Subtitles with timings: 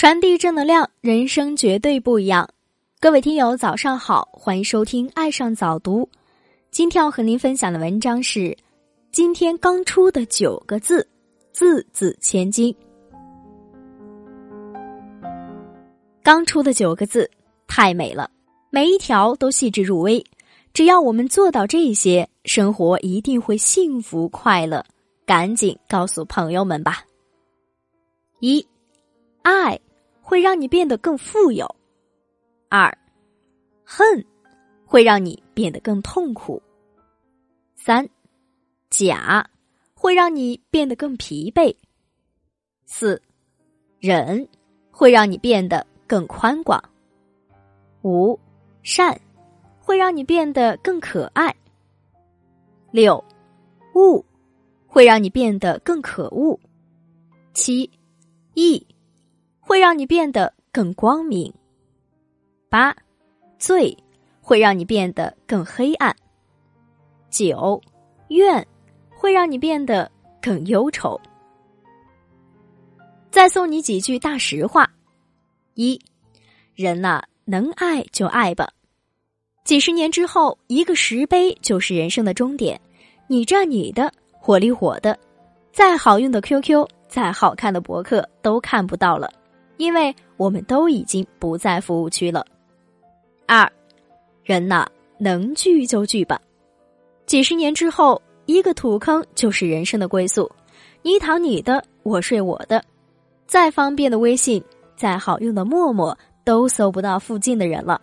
[0.00, 2.48] 传递正能量，人生绝对不一样。
[3.00, 6.04] 各位听友，早上好，欢迎收听《爱上早读》。
[6.70, 8.56] 今天要和您分享的文章是
[9.12, 11.06] 今天刚出的九个字，
[11.52, 12.74] 字字千金。
[16.22, 17.30] 刚出的九个字
[17.68, 18.30] 太美了，
[18.70, 20.24] 每一条都细致入微。
[20.72, 24.82] 只要我们做到这些，生活一定会幸福快乐。
[25.26, 27.04] 赶紧告诉朋友们吧。
[28.38, 28.66] 一，
[29.42, 29.78] 爱。
[30.30, 31.66] 会让你变得更富有。
[32.68, 32.96] 二，
[33.84, 34.24] 恨
[34.86, 36.62] 会让你变得更痛苦。
[37.74, 38.08] 三，
[38.90, 39.44] 假
[39.92, 41.74] 会让你变得更疲惫。
[42.84, 43.20] 四，
[43.98, 44.48] 忍
[44.92, 46.80] 会让你变得更宽广。
[48.04, 48.38] 五，
[48.84, 49.20] 善
[49.80, 51.52] 会让你变得更可爱。
[52.92, 53.24] 六，
[53.94, 54.24] 恶
[54.86, 56.56] 会让你变得更可恶。
[57.52, 57.90] 七，
[58.54, 58.86] 义。
[59.70, 61.54] 会让你变得更光明。
[62.68, 62.92] 八，
[63.56, 63.96] 罪
[64.40, 66.12] 会让你变得更黑暗。
[67.30, 67.80] 九，
[68.30, 68.66] 怨
[69.10, 70.10] 会让你变得
[70.42, 71.20] 更忧愁。
[73.30, 74.90] 再送你几句大实话：
[75.74, 75.96] 一，
[76.74, 78.68] 人呐，能爱就爱吧。
[79.62, 82.80] 几十年之后，一个石碑就是人生的终点。
[83.28, 84.12] 你占你的，
[84.46, 85.16] 我理我的。
[85.70, 89.30] 再好用的 QQ，再好看的博客，都看不到了。
[89.80, 92.44] 因为我们都已经不在服务区了。
[93.46, 93.66] 二，
[94.44, 94.86] 人呐，
[95.16, 96.38] 能聚就聚吧。
[97.24, 100.52] 几十年之后，一个土坑就是人生的归宿。
[101.00, 102.84] 你躺你的，我睡我的。
[103.46, 104.62] 再方便的微信，
[104.96, 106.14] 再好用的陌陌，
[106.44, 107.98] 都搜不到附近的人了，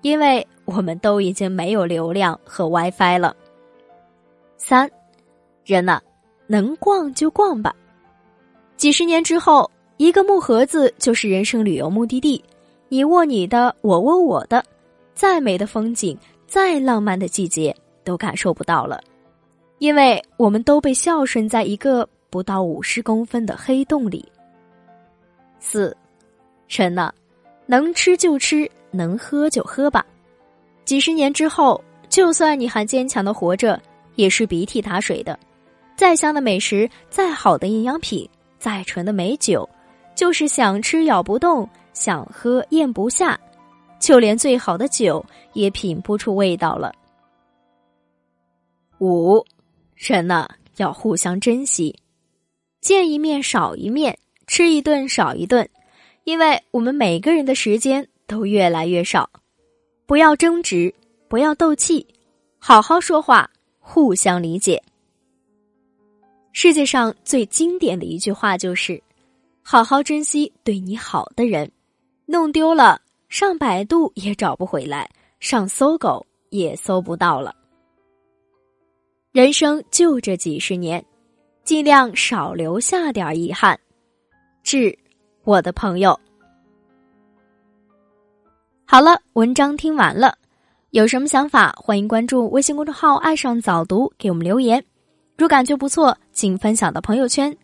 [0.00, 3.36] 因为我们都已经没有流量和 WiFi 了。
[4.56, 4.90] 三，
[5.62, 6.00] 人呐，
[6.46, 7.76] 能逛就逛吧。
[8.78, 9.70] 几十年之后。
[9.98, 12.40] 一个木盒子就是人生旅游目的地，
[12.88, 14.64] 你握你的，我握我的，
[15.12, 16.16] 再美的风景，
[16.46, 19.00] 再浪漫的季节，都感受不到了，
[19.78, 24.24] 因为我们都被孝顺在一个不到五十公分的黑洞里。
[25.58, 25.94] 四，
[26.68, 27.10] 臣呐，
[27.66, 30.06] 能吃就吃，能喝就喝吧。
[30.84, 33.78] 几十年之后，就算你还坚强的活着，
[34.14, 35.36] 也是鼻涕打水的。
[35.96, 39.68] 再香的美食，再好的营养品，再纯的美酒。
[40.18, 43.38] 就是想吃咬不动，想喝咽不下，
[44.00, 46.92] 就连最好的酒也品不出味道了。
[48.98, 49.40] 五，
[49.94, 50.48] 人呢
[50.78, 51.96] 要互相珍惜，
[52.80, 54.18] 见一面少一面，
[54.48, 55.70] 吃一顿少一顿，
[56.24, 59.30] 因为我们每个人的时间都越来越少。
[60.04, 60.92] 不要争执，
[61.28, 62.04] 不要斗气，
[62.58, 63.48] 好好说话，
[63.78, 64.82] 互相理解。
[66.52, 69.00] 世界上最经典的一句话就是。
[69.70, 71.70] 好好珍惜对你好的人，
[72.24, 72.98] 弄丢了
[73.28, 75.06] 上百度也找不回来，
[75.40, 77.54] 上搜狗也搜不到了。
[79.30, 81.04] 人生就这几十年，
[81.64, 83.78] 尽量少留下点遗憾。
[84.62, 84.98] 致
[85.44, 86.18] 我的朋友。
[88.86, 90.34] 好了，文章听完了，
[90.92, 94.82] 有什么想法，欢迎关注微信公众号“爱上早读”，给我们留言。
[95.36, 97.54] 如感觉不错，请分享到朋友圈。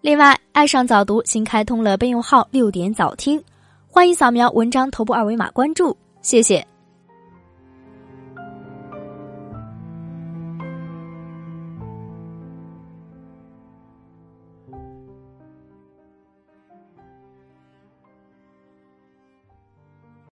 [0.00, 3.42] 另外爱上早读新开通了备用号六点早听。
[3.88, 5.96] 欢迎扫描文章头部二维码关注。
[6.22, 6.64] 谢谢。